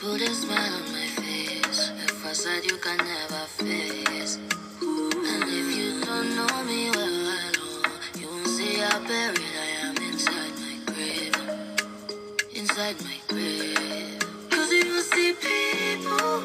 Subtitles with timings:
[0.00, 1.90] put a smile on my face.
[1.90, 4.38] A facade you can never face.
[4.80, 9.70] And if you don't know me well, well oh, you won't see how buried I
[9.86, 11.36] am inside my grave.
[12.54, 14.18] Inside my grave.
[14.50, 16.42] Cause you see people,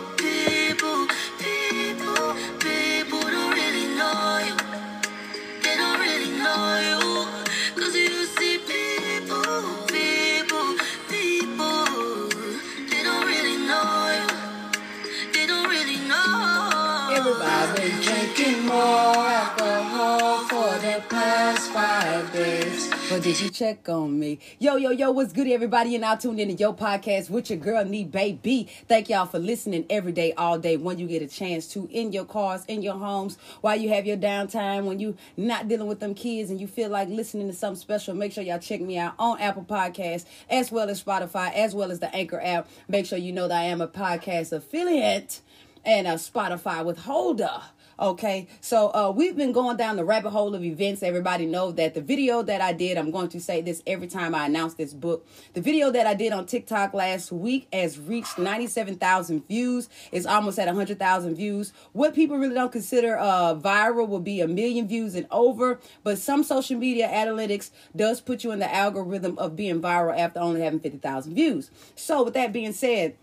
[21.43, 22.89] past five days.
[23.09, 24.39] But did you check on me?
[24.59, 25.89] Yo, yo, yo, what's good, everybody?
[25.89, 28.69] You're now tuned into your podcast with your girl, Nee Baby.
[28.87, 32.13] Thank y'all for listening every day, all day, when you get a chance to, in
[32.13, 35.99] your cars, in your homes, while you have your downtime, when you not dealing with
[35.99, 38.97] them kids and you feel like listening to something special, make sure y'all check me
[38.97, 42.69] out on Apple Podcasts, as well as Spotify, as well as the Anchor app.
[42.87, 45.41] Make sure you know that I am a podcast affiliate
[45.83, 47.59] and a Spotify withholder.
[48.03, 51.03] Okay, so uh, we've been going down the rabbit hole of events.
[51.03, 54.35] Everybody know that the video that I did, I'm going to say this every time
[54.35, 55.25] I announce this book.
[55.53, 59.87] The video that I did on TikTok last week has reached 97,000 views.
[60.11, 61.71] It's almost at 100,000 views.
[61.93, 66.17] What people really don't consider uh, viral will be a million views and over, but
[66.17, 70.59] some social media analytics does put you in the algorithm of being viral after only
[70.59, 71.71] having 50,000 views.
[71.95, 73.15] So with that being said,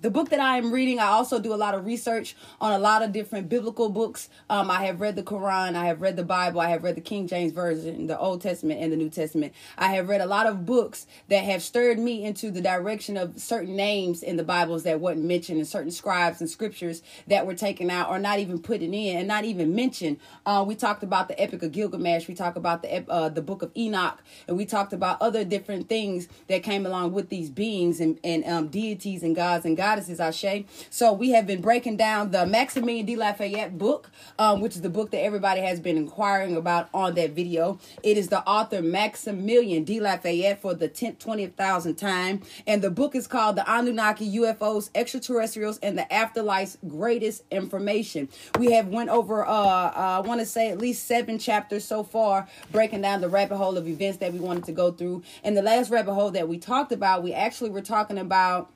[0.00, 2.78] the book that I am reading, I also do a lot of research on a
[2.78, 4.28] lot of different biblical books.
[4.48, 7.00] Um, I have read the Quran, I have read the Bible, I have read the
[7.00, 9.52] King James Version, the Old Testament, and the New Testament.
[9.76, 13.38] I have read a lot of books that have stirred me into the direction of
[13.40, 17.54] certain names in the Bibles that wasn't mentioned, and certain scribes and scriptures that were
[17.54, 20.18] taken out or not even put in, and not even mentioned.
[20.46, 23.62] Uh, we talked about the Epic of Gilgamesh, we talked about the uh, the Book
[23.62, 28.00] of Enoch, and we talked about other different things that came along with these beings
[28.00, 30.64] and, and um, deities and gods and goddesses, Ashe.
[30.90, 34.90] So we have been breaking down the Maximilian de Lafayette book, um, which is the
[34.90, 37.78] book that everybody has been inquiring about on that video.
[38.02, 42.42] It is the author Maximilian de Lafayette for the 10th, 20th thousand time.
[42.66, 48.28] And the book is called The Anunnaki, UFOs, Extraterrestrials, and the Afterlife's Greatest Information.
[48.58, 52.02] We have went over, uh, uh, I want to say at least seven chapters so
[52.02, 55.22] far, breaking down the rabbit hole of events that we wanted to go through.
[55.42, 58.70] And the last rabbit hole that we talked about, we actually were talking about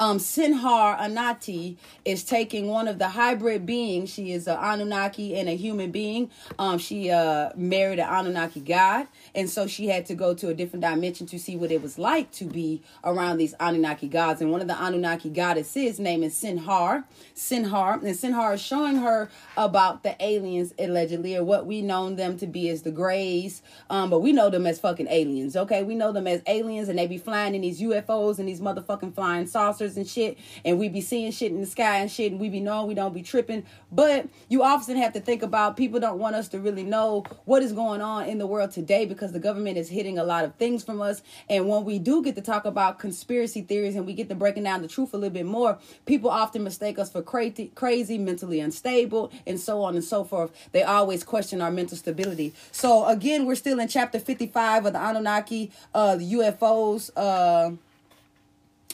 [0.00, 4.08] um, Sinhar Anati is taking one of the hybrid beings.
[4.08, 6.30] She is an Anunnaki and a human being.
[6.58, 10.54] Um, she uh, married an Anunnaki god, and so she had to go to a
[10.54, 14.40] different dimension to see what it was like to be around these Anunnaki gods.
[14.40, 17.04] And one of the Anunnaki goddesses' name is Sinhar.
[17.36, 19.28] Sinhar, and Sinhar is showing her
[19.58, 23.60] about the aliens allegedly, or what we know them to be as the Greys.
[23.90, 25.56] Um, but we know them as fucking aliens.
[25.56, 28.62] Okay, we know them as aliens, and they be flying in these UFOs and these
[28.62, 32.32] motherfucking flying saucers and shit, and we be seeing shit in the sky and shit,
[32.32, 33.64] and we be knowing we don't be tripping.
[33.92, 37.62] But you often have to think about people don't want us to really know what
[37.62, 40.54] is going on in the world today because the government is hitting a lot of
[40.56, 41.22] things from us.
[41.48, 44.64] And when we do get to talk about conspiracy theories and we get to breaking
[44.64, 48.60] down the truth a little bit more, people often mistake us for crazy, crazy, mentally
[48.60, 50.50] unstable, and so on and so forth.
[50.72, 52.54] They always question our mental stability.
[52.72, 57.72] So again, we're still in chapter 55 of the Anunnaki, uh, the UFOs, uh,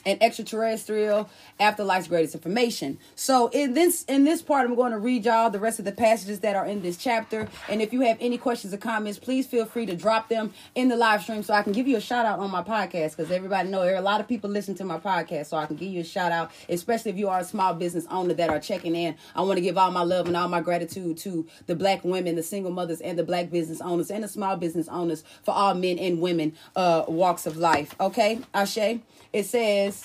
[0.06, 1.28] and extraterrestrial
[1.60, 2.98] afterlife's greatest information.
[3.16, 5.92] So in this in this part, I'm going to read y'all the rest of the
[5.92, 7.48] passages that are in this chapter.
[7.68, 10.88] And if you have any questions or comments, please feel free to drop them in
[10.88, 13.30] the live stream so I can give you a shout out on my podcast because
[13.30, 15.76] everybody know there are a lot of people listen to my podcast, so I can
[15.76, 18.60] give you a shout out, especially if you are a small business owner that are
[18.60, 19.16] checking in.
[19.34, 22.36] I want to give all my love and all my gratitude to the black women,
[22.36, 25.74] the single mothers, and the black business owners and the small business owners for all
[25.74, 27.94] men and women uh walks of life.
[28.00, 29.00] Okay, Ashe.
[29.32, 29.95] It says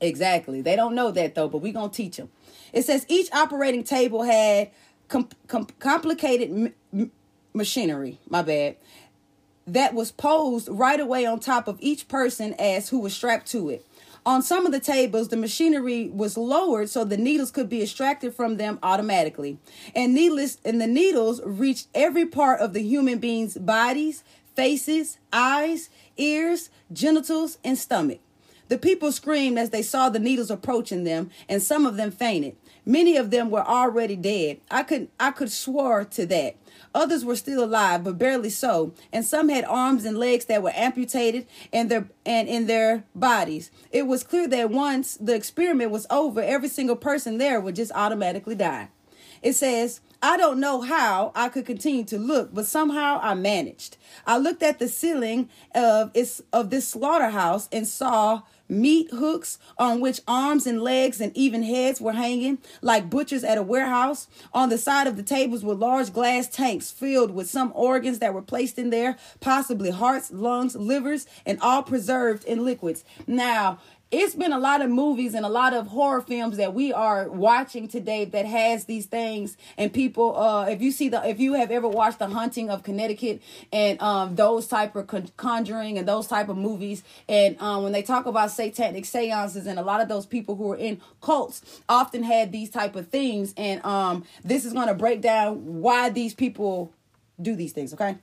[0.00, 0.60] Exactly.
[0.60, 2.28] They don't know that though, but we're to teach them.
[2.72, 4.70] It says each operating table had
[5.08, 7.12] com- com- complicated m- m-
[7.54, 8.76] machinery, my bad,
[9.66, 13.70] that was posed right away on top of each person as who was strapped to
[13.70, 13.86] it.
[14.24, 18.34] On some of the tables, the machinery was lowered so the needles could be extracted
[18.34, 19.58] from them automatically.
[19.94, 24.22] And needless and the needles reached every part of the human being's bodies,
[24.54, 28.20] faces, eyes, ears, genitals, and stomach.
[28.68, 32.56] The people screamed as they saw the needles approaching them, and some of them fainted.
[32.86, 34.60] Many of them were already dead.
[34.70, 36.56] I could I could swear to that.
[36.94, 40.72] Others were still alive, but barely so, and some had arms and legs that were
[40.74, 43.70] amputated and their and in their bodies.
[43.90, 47.92] It was clear that once the experiment was over, every single person there would just
[47.94, 48.88] automatically die.
[49.42, 53.96] It says, I don't know how I could continue to look, but somehow I managed.
[54.24, 60.00] I looked at the ceiling of its of this slaughterhouse and saw meat hooks on
[60.00, 64.28] which arms and legs and even heads were hanging, like butchers at a warehouse.
[64.54, 68.32] On the side of the tables were large glass tanks filled with some organs that
[68.32, 73.04] were placed in there, possibly hearts, lungs, livers, and all preserved in liquids.
[73.26, 73.78] Now,
[74.12, 77.30] it's been a lot of movies and a lot of horror films that we are
[77.30, 79.56] watching today that has these things.
[79.78, 82.82] And people uh if you see the if you have ever watched the Haunting of
[82.82, 83.40] Connecticut
[83.72, 85.06] and um those type of
[85.38, 89.78] conjuring and those type of movies and um when they talk about satanic seances and
[89.78, 93.54] a lot of those people who are in cults often had these type of things.
[93.56, 96.92] And um this is going to break down why these people
[97.40, 98.18] do these things okay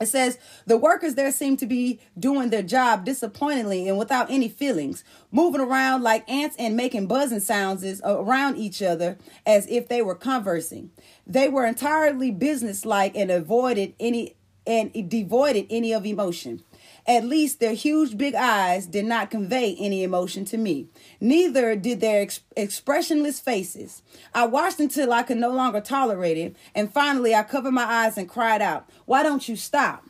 [0.00, 4.48] it says the workers there seem to be doing their job disappointingly and without any
[4.48, 5.02] feelings,
[5.32, 10.14] moving around like ants and making buzzing sounds around each other as if they were
[10.14, 10.90] conversing.
[11.26, 14.34] They were entirely businesslike and avoided any
[14.66, 16.62] and devoided any of emotion.
[17.08, 20.88] At least their huge big eyes did not convey any emotion to me.
[21.22, 24.02] Neither did their ex- expressionless faces.
[24.34, 28.18] I watched until I could no longer tolerate it, and finally I covered my eyes
[28.18, 30.04] and cried out, Why don't you stop?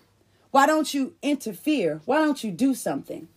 [0.50, 2.00] Why don't you interfere?
[2.04, 3.28] Why don't you do something?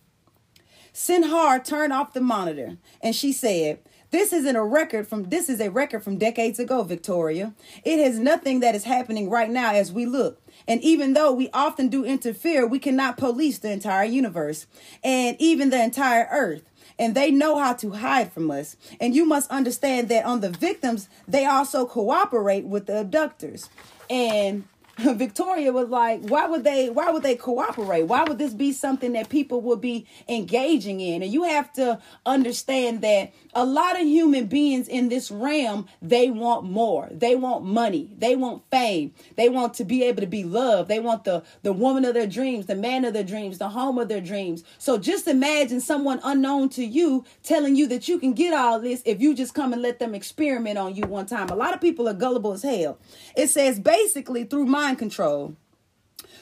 [0.92, 3.78] Sinhar turned off the monitor and she said,
[4.12, 7.54] this isn't a record from this is a record from decades ago, Victoria.
[7.82, 10.40] It has nothing that is happening right now as we look.
[10.68, 14.66] And even though we often do interfere, we cannot police the entire universe
[15.02, 16.62] and even the entire earth.
[16.98, 18.76] And they know how to hide from us.
[19.00, 23.70] And you must understand that on the victims, they also cooperate with the abductors.
[24.10, 24.64] And
[24.98, 28.02] Victoria was like, why would they why would they cooperate?
[28.02, 31.22] Why would this be something that people would be engaging in?
[31.22, 36.30] And you have to understand that a lot of human beings in this realm, they
[36.30, 37.08] want more.
[37.10, 38.10] They want money.
[38.18, 39.14] They want fame.
[39.36, 40.90] They want to be able to be loved.
[40.90, 43.96] They want the the woman of their dreams, the man of their dreams, the home
[43.98, 44.62] of their dreams.
[44.76, 49.02] So just imagine someone unknown to you telling you that you can get all this
[49.06, 51.48] if you just come and let them experiment on you one time.
[51.48, 52.98] A lot of people are gullible as hell.
[53.36, 55.54] It says basically through mind control.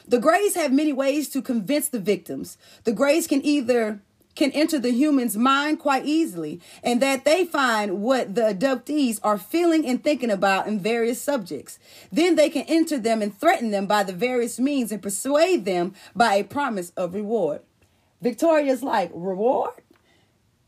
[0.07, 2.57] The Greys have many ways to convince the victims.
[2.85, 3.99] The Greys can either
[4.33, 9.37] can enter the human's mind quite easily, and that they find what the abductees are
[9.37, 11.77] feeling and thinking about in various subjects.
[12.13, 15.93] Then they can enter them and threaten them by the various means and persuade them
[16.15, 17.61] by a promise of reward.
[18.21, 19.73] Victoria's like, Reward?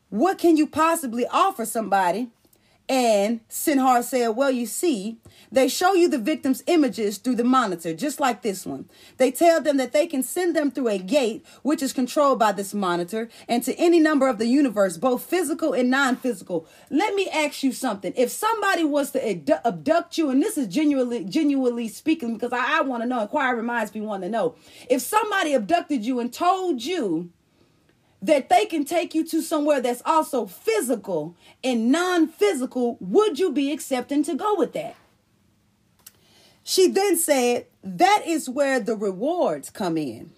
[0.09, 2.29] What can you possibly offer somebody?
[2.93, 5.17] And Sinhar said, Well, you see,
[5.51, 8.87] they show you the victim's images through the monitor, just like this one.
[9.17, 12.51] They tell them that they can send them through a gate, which is controlled by
[12.51, 16.67] this monitor, and to any number of the universe, both physical and non physical.
[16.91, 18.13] Let me ask you something.
[18.15, 22.81] If somebody was to abduct you, and this is genuinely, genuinely speaking, because I, I
[22.81, 24.53] want to know, inquiry reminds me want to know.
[24.87, 27.31] If somebody abducted you and told you,
[28.23, 33.51] that they can take you to somewhere that's also physical and non physical, would you
[33.51, 34.95] be accepting to go with that?
[36.63, 40.31] She then said, That is where the rewards come in.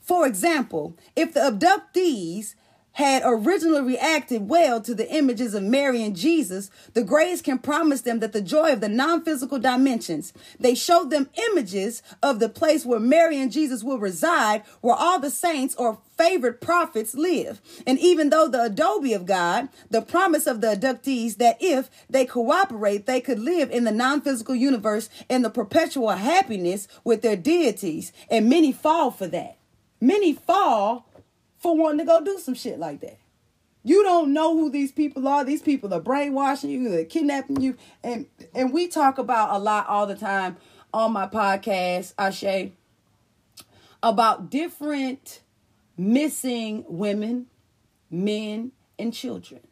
[0.00, 2.54] For example, if the abductees
[2.96, 8.00] had originally reacted well to the images of Mary and Jesus, the Greys can promise
[8.00, 10.32] them that the joy of the non physical dimensions.
[10.58, 15.20] They showed them images of the place where Mary and Jesus will reside, where all
[15.20, 17.60] the saints or favored prophets live.
[17.86, 22.24] And even though the adobe of God, the promise of the abductees that if they
[22.24, 27.36] cooperate, they could live in the non physical universe in the perpetual happiness with their
[27.36, 28.14] deities.
[28.30, 29.58] And many fall for that.
[30.00, 31.06] Many fall
[31.66, 33.18] for wanting to go do some shit like that.
[33.82, 35.44] You don't know who these people are.
[35.44, 37.76] These people are brainwashing you, they're kidnapping you.
[38.04, 40.58] And and we talk about a lot all the time
[40.94, 42.70] on my podcast, Ashe,
[44.00, 45.40] about different
[45.96, 47.46] missing women,
[48.12, 49.62] men, and children.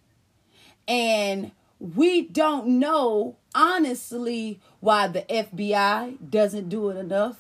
[0.89, 7.39] And we don't know honestly why the FBI doesn't do it enough.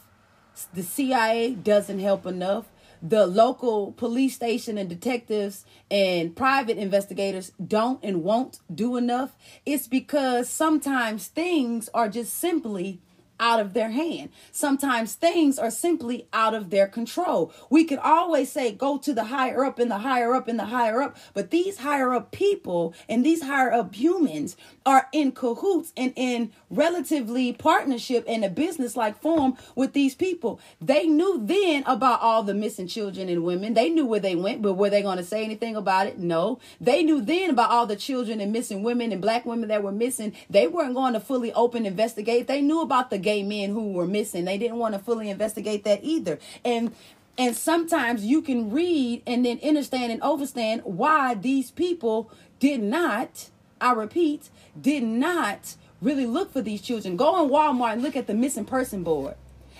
[0.72, 2.66] The CIA doesn't help enough
[3.06, 9.86] the local police station and detectives and private investigators don't and won't do enough, it's
[9.86, 13.00] because sometimes things are just simply
[13.40, 14.30] out of their hand.
[14.52, 17.52] Sometimes things are simply out of their control.
[17.70, 20.66] We could always say, go to the higher up and the higher up and the
[20.66, 21.16] higher up.
[21.32, 26.52] But these higher up people and these higher up humans are in cahoots and in
[26.70, 30.60] relatively partnership in a business like form with these people.
[30.80, 33.74] They knew then about all the missing children and women.
[33.74, 36.18] They knew where they went, but were they going to say anything about it?
[36.18, 36.58] No.
[36.80, 39.92] They knew then about all the children and missing women and black women that were
[39.92, 40.34] missing.
[40.50, 42.46] They weren't going to fully open investigate.
[42.46, 44.44] They knew about the gay men who were missing.
[44.44, 46.38] They didn't want to fully investigate that either.
[46.64, 46.94] And
[47.36, 53.50] and sometimes you can read and then understand and understand why these people did not,
[53.80, 54.50] I repeat,
[54.80, 57.16] did not really look for these children.
[57.16, 59.34] Go in Walmart and look at the missing person board.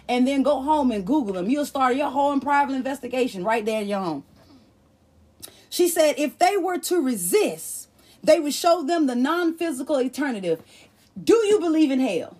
[0.09, 1.49] And then go home and Google them.
[1.49, 4.25] You'll start your whole private investigation right there in your home.
[5.71, 7.89] She said if they were to resist,
[8.23, 10.63] they would show them the non physical alternative.
[11.23, 12.37] Do you believe in hell?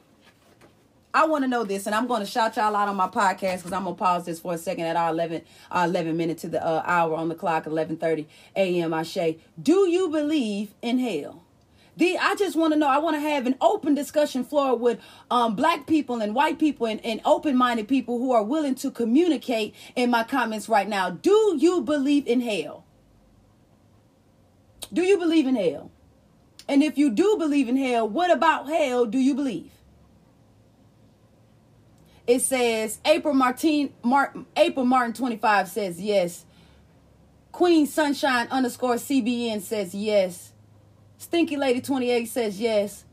[1.15, 3.59] I want to know this, and I'm going to shout y'all out on my podcast
[3.59, 6.49] because I'm gonna pause this for a second at our 11, uh, 11 minute to
[6.49, 8.93] the uh, hour on the clock, 11:30 a.m.
[8.93, 11.45] I say, do you believe in hell?
[11.97, 12.89] The I just want to know.
[12.89, 14.99] I want to have an open discussion floor with
[15.31, 18.91] um, black people and white people and, and open minded people who are willing to
[18.91, 21.11] communicate in my comments right now.
[21.11, 22.85] Do you believe in hell?
[24.93, 25.93] Do you believe in hell?
[26.69, 29.71] And if you do believe in hell, what about hell do you believe?
[32.27, 36.45] It says April Martin Martin April Martin 25 says yes.
[37.53, 40.53] Queen Sunshine underscore CBN says yes.
[41.19, 43.05] Stinky Lady 28 says yes.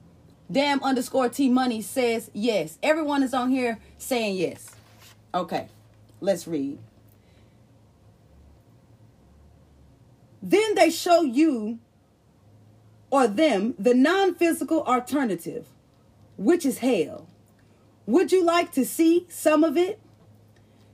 [0.52, 2.78] Damn underscore T Money says yes.
[2.82, 4.72] Everyone is on here saying yes.
[5.34, 5.68] Okay,
[6.20, 6.80] let's read.
[10.42, 11.80] Then they show you
[13.12, 15.68] or them the non physical alternative,
[16.38, 17.28] which is hell.
[18.06, 20.00] Would you like to see some of it?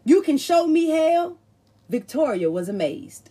[0.03, 1.37] You can show me hell?
[1.89, 3.29] Victoria was amazed.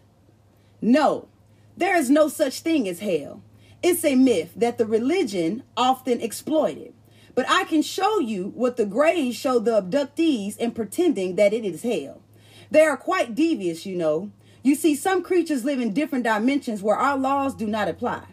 [0.80, 1.28] No,
[1.76, 3.42] there is no such thing as hell.
[3.83, 6.95] It's a myth that the religion often exploited.
[7.35, 11.64] But I can show you what the Greys show the abductees in pretending that it
[11.64, 12.23] is hell.
[12.71, 14.30] They are quite devious, you know.
[14.62, 18.25] You see, some creatures live in different dimensions where our laws do not apply.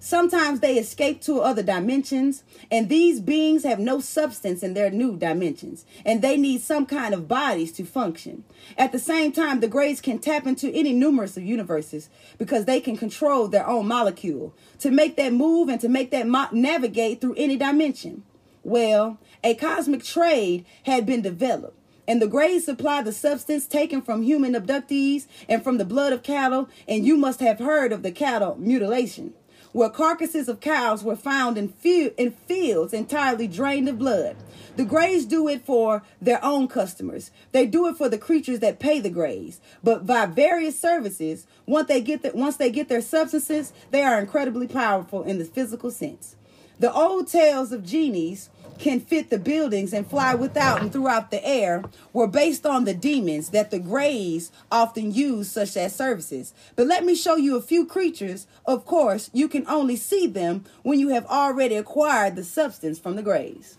[0.00, 5.16] Sometimes they escape to other dimensions, and these beings have no substance in their new
[5.16, 8.44] dimensions, and they need some kind of bodies to function.
[8.76, 12.80] At the same time, the Greys can tap into any numerous of universes because they
[12.80, 17.20] can control their own molecule to make that move and to make that mo- navigate
[17.20, 18.22] through any dimension.
[18.62, 21.76] Well, a cosmic trade had been developed
[22.06, 26.22] and the Greys supply the substance taken from human abductees and from the blood of
[26.22, 29.34] cattle, and you must have heard of the cattle mutilation
[29.78, 31.72] where carcasses of cows were found in,
[32.16, 34.36] in fields entirely drained of blood.
[34.74, 37.30] The Greys do it for their own customers.
[37.52, 39.60] They do it for the creatures that pay the Greys.
[39.84, 44.18] But by various services, once they get the, once they get their substances, they are
[44.18, 46.34] incredibly powerful in the physical sense.
[46.80, 51.44] The old tales of genies can fit the buildings and fly without and throughout the
[51.46, 51.82] air
[52.12, 56.54] were based on the demons that the Greys often use such as services.
[56.76, 58.46] But let me show you a few creatures.
[58.64, 63.16] Of course, you can only see them when you have already acquired the substance from
[63.16, 63.76] the Greys.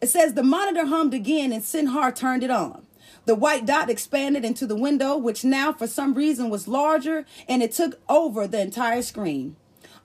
[0.00, 2.86] It says the monitor hummed again and Sinhar turned it on.
[3.24, 7.62] The white dot expanded into the window, which now for some reason was larger, and
[7.62, 9.56] it took over the entire screen.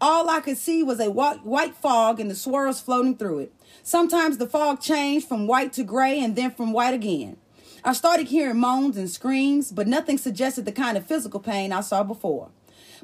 [0.02, 3.54] All I could see was a white fog and the swirls floating through it.
[3.84, 7.38] Sometimes the fog changed from white to gray and then from white again.
[7.86, 11.82] I started hearing moans and screams, but nothing suggested the kind of physical pain I
[11.82, 12.50] saw before.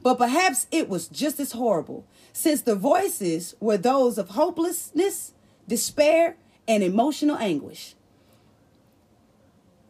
[0.01, 5.34] But perhaps it was just as horrible, since the voices were those of hopelessness,
[5.67, 7.96] despair, and emotional anguish.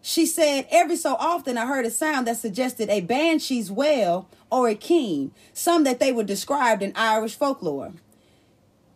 [0.09, 4.67] She said, Every so often I heard a sound that suggested a banshee's wail or
[4.67, 7.93] a keen, some that they were described in Irish folklore.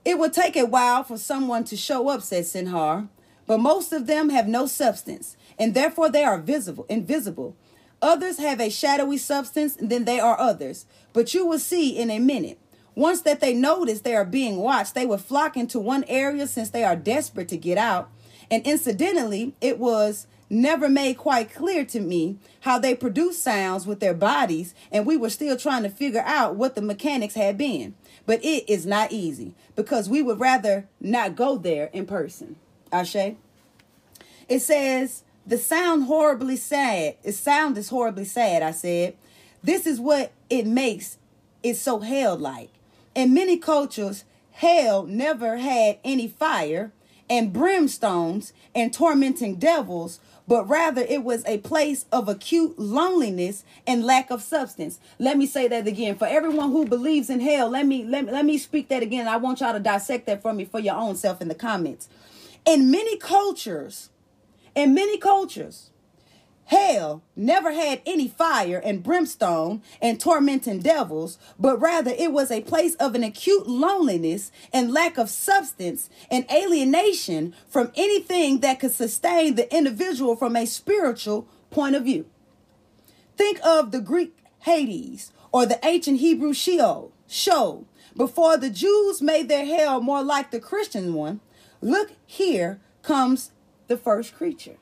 [0.04, 3.10] It would take a while for someone to show up, said Sinhar,
[3.46, 7.56] but most of them have no substance, and therefore they are visible, invisible.
[8.02, 10.88] Others have a shadowy substance, and then they are others.
[11.14, 12.58] But you will see in a minute.
[12.96, 16.72] Once that they notice they are being watched, they will flock into one area since
[16.72, 18.10] they are desperate to get out.
[18.50, 24.00] And incidentally, it was never made quite clear to me how they produce sounds with
[24.00, 27.96] their bodies, and we were still trying to figure out what the mechanics had been.
[28.26, 32.56] But it is not easy because we would rather not go there in person.
[32.92, 33.36] Ashe.
[34.48, 37.18] It says, the sound horribly sad.
[37.24, 39.16] The sound is horribly sad, I said.
[39.62, 41.18] This is what it makes
[41.64, 42.70] it so hell like.
[43.16, 46.92] In many cultures, hell never had any fire
[47.30, 54.04] and brimstones and tormenting devils, but rather it was a place of acute loneliness and
[54.04, 55.00] lack of substance.
[55.20, 56.16] Let me say that again.
[56.16, 59.28] For everyone who believes in hell, let me let me, let me speak that again.
[59.28, 62.10] I want y'all to dissect that for me for your own self in the comments.
[62.66, 64.10] In many cultures,
[64.76, 65.90] in many cultures,
[66.74, 72.62] Hell never had any fire and brimstone and tormenting devils, but rather it was a
[72.62, 78.92] place of an acute loneliness and lack of substance and alienation from anything that could
[78.92, 82.26] sustain the individual from a spiritual point of view.
[83.38, 87.86] Think of the Greek Hades or the ancient Hebrew Sheol, Sheol.
[88.18, 91.40] Before the Jews made their hell more like the Christian one,
[91.82, 93.52] look here comes
[93.86, 94.78] the first creature.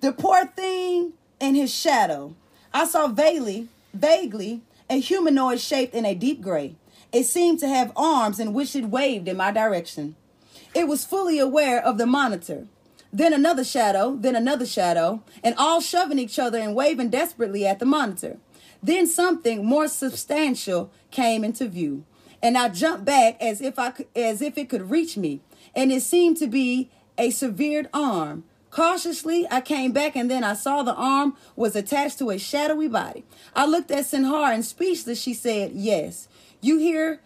[0.00, 2.34] The poor thing in his shadow.
[2.72, 6.74] I saw vaguely, vaguely, a humanoid shaped in a deep gray.
[7.12, 10.16] It seemed to have arms in which it waved in my direction.
[10.74, 12.66] It was fully aware of the monitor.
[13.12, 17.78] Then another shadow, then another shadow, and all shoving each other and waving desperately at
[17.78, 18.38] the monitor.
[18.82, 22.04] Then something more substantial came into view,
[22.42, 25.40] and I jumped back as if I could, as if it could reach me,
[25.74, 26.88] and it seemed to be
[27.18, 32.18] a severed arm, Cautiously, I came back and then I saw the arm was attached
[32.18, 33.24] to a shadowy body.
[33.54, 36.28] I looked at Sinhar and speechless, she said, Yes.
[36.60, 37.20] You hear,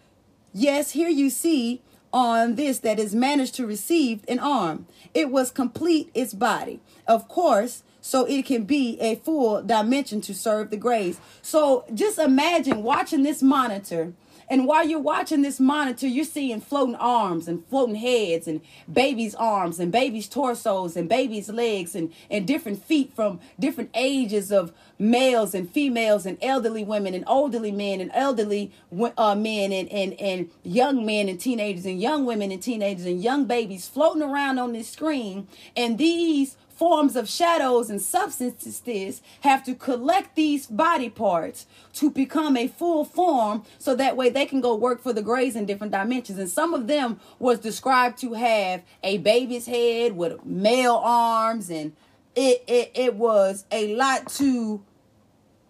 [0.53, 4.87] yes, here you see on this that is managed to receive an arm.
[5.13, 6.79] It was complete its body.
[7.07, 11.19] Of course, so it can be a full dimension to serve the Greys.
[11.41, 14.13] So just imagine watching this monitor
[14.49, 18.61] and while you're watching this monitor, you're seeing floating arms and floating heads and
[18.91, 24.51] babies' arms and babies' torsos and babies' legs and, and different feet from different ages
[24.51, 28.71] of males and females and elderly women and elderly men and elderly
[29.17, 33.23] uh, men and, and, and young men and teenagers and young women and teenagers and
[33.23, 35.47] young babies floating around on this screen.
[35.75, 42.57] And these forms of shadows and substances have to collect these body parts to become
[42.57, 45.93] a full form so that way they can go work for the grays in different
[45.93, 46.37] dimensions.
[46.37, 51.93] And some of them was described to have a baby's head with male arms and
[52.35, 54.83] it it, it was a lot to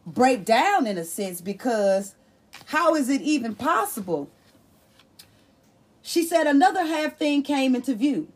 [0.05, 2.15] break down in a sense because
[2.67, 4.29] how is it even possible?
[6.01, 8.27] She said another half thing came into view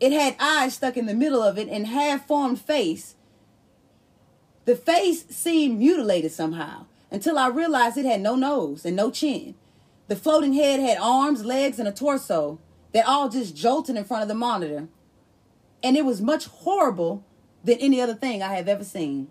[0.00, 3.14] it had eyes stuck in the middle of it and half formed face.
[4.64, 9.54] The face seemed mutilated somehow until I realized it had no nose and no chin.
[10.08, 12.58] The floating head had arms, legs, and a torso
[12.92, 14.88] that all just jolted in front of the monitor.
[15.82, 17.24] And it was much horrible
[17.62, 19.28] than any other thing I have ever seen.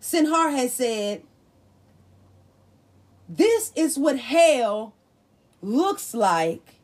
[0.00, 1.22] Sinhar has said,
[3.28, 4.94] This is what hell
[5.60, 6.76] looks like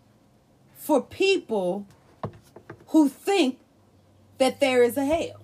[0.76, 1.86] for people
[2.94, 3.58] who think
[4.38, 5.40] that there is a hell.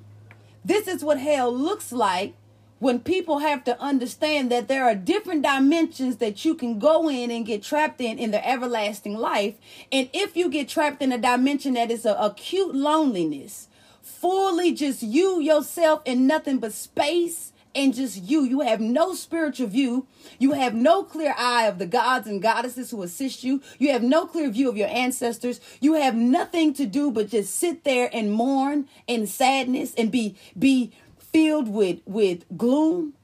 [0.65, 2.35] This is what hell looks like
[2.79, 7.29] when people have to understand that there are different dimensions that you can go in
[7.33, 9.57] and get trapped in in the everlasting life.
[9.91, 13.67] And if you get trapped in a dimension that is an acute loneliness,
[14.01, 18.43] fully just you, yourself, and nothing but space and just you.
[18.43, 20.07] You have no spiritual view.
[20.39, 23.63] You have no clear eye of the gods and goddesses who assist you.
[23.79, 25.61] You have no clear view of your ancestors.
[25.81, 30.37] You have nothing to do but just sit there and mourn in sadness and be
[30.59, 33.15] be filled with with gloom.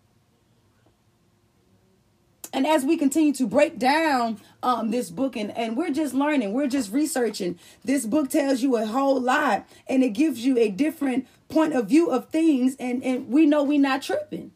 [2.56, 6.54] And as we continue to break down um, this book, and, and we're just learning,
[6.54, 10.70] we're just researching, this book tells you a whole lot and it gives you a
[10.70, 14.50] different point of view of things and and we know we're not tripping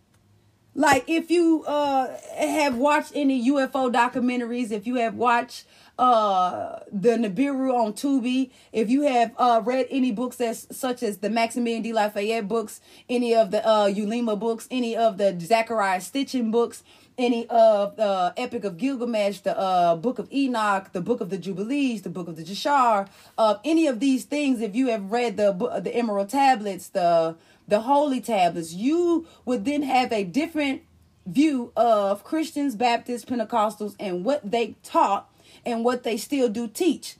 [0.75, 5.67] like if you uh have watched any ufo documentaries if you have watched
[6.01, 8.51] uh the Nibiru on Tubi.
[8.73, 12.81] If you have uh read any books as such as the Maximilian de Lafayette books,
[13.09, 16.83] any of the uh Ulema books, any of the Zecharia Sitchin books,
[17.21, 21.39] any of the Epic of Gilgamesh, the uh, Book of Enoch, the Book of the
[21.39, 25.37] Jubilees, the Book of the Jashar, uh, any of these things, if you have read
[25.37, 25.53] the
[25.83, 27.37] the Emerald Tablets, the
[27.69, 30.83] the Holy Tablets, you would then have a different
[31.27, 35.31] view of Christians, Baptists, Pentecostals, and what they taught
[35.65, 37.17] and what they still do teach.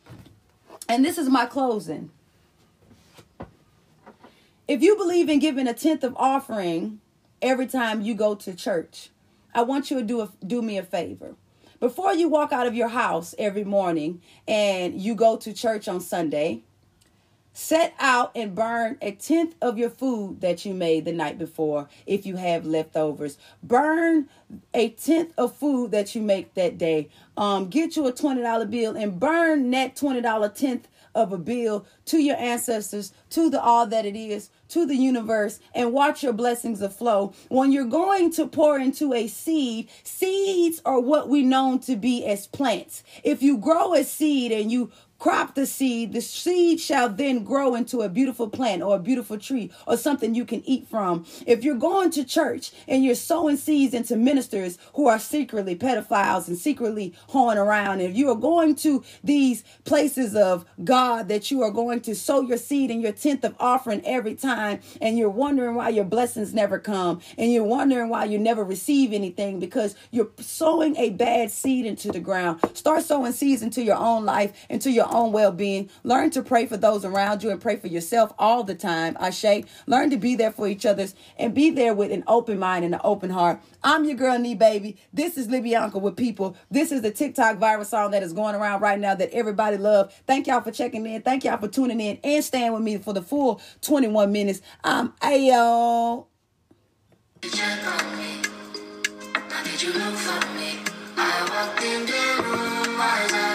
[0.89, 2.11] And this is my closing.
[4.67, 7.01] If you believe in giving a tenth of offering
[7.43, 9.11] every time you go to church,
[9.55, 11.35] I want you to do a, do me a favor.
[11.81, 16.01] Before you walk out of your house every morning and you go to church on
[16.01, 16.65] Sunday,
[17.63, 21.91] Set out and burn a tenth of your food that you made the night before
[22.07, 23.37] if you have leftovers.
[23.63, 24.31] Burn
[24.73, 27.11] a tenth of food that you make that day.
[27.37, 32.19] Um, get you a $20 bill and burn that $20 tenth of a bill to
[32.19, 36.85] your ancestors, to the all that it is, to the universe, and watch your blessings
[36.97, 37.35] flow.
[37.49, 42.25] When you're going to pour into a seed, seeds are what we known to be
[42.25, 43.03] as plants.
[43.23, 44.91] If you grow a seed and you
[45.21, 49.39] crop the seed, the seed shall then grow into a beautiful plant or a beautiful
[49.39, 51.25] tree or something you can eat from.
[51.47, 56.49] If you're going to church and you're sowing seeds into ministers who are secretly pedophiles
[56.49, 61.63] and secretly hoeing around, if you are going to these places of God that you
[61.63, 65.29] are going to sow your seed and your tenth of offering every time, and you're
[65.29, 69.95] wondering why your blessings never come, and you're wondering why you never receive anything because
[70.11, 72.59] you're sowing a bad seed into the ground.
[72.75, 75.91] Start sowing seeds into your own life, into your own well being.
[76.05, 79.17] Learn to pray for those around you and pray for yourself all the time.
[79.21, 82.85] Ashe, learn to be there for each other's and be there with an open mind
[82.85, 83.61] and an open heart.
[83.83, 84.97] I'm your girl, Nee Baby.
[85.13, 86.57] This is Libyanka with people.
[86.71, 90.13] This is the TikTok viral song that is going around right now that everybody love.
[90.27, 91.23] Thank y'all for checking in.
[91.23, 94.61] Thank y'all for tuning in and staying with me for the full 21 minutes.
[94.85, 96.27] I'm Ayo.
[101.17, 102.07] I walked in
[103.01, 103.50] eyes.